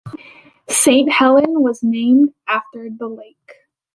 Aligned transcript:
Saint 0.67 1.11
Helen 1.11 1.61
was 1.61 1.83
named 1.83 2.33
after 2.47 2.89
the 2.89 3.05
lake. 3.07 3.53